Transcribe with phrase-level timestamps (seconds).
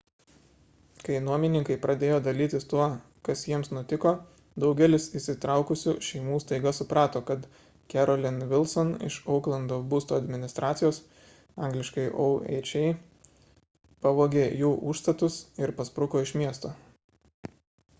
[1.07, 2.85] kai nuomininkai pradėjo dalytis tuo
[3.29, 4.13] kas jiems nutiko
[4.63, 7.45] daugelis įsitraukusių šeimų staiga suprato kad
[7.95, 11.01] carolyn wilson iš ouklando būsto administracijos
[11.69, 11.85] angl.
[12.29, 12.81] oha
[14.09, 16.73] pavogė jų užstatus ir paspruko iš miesto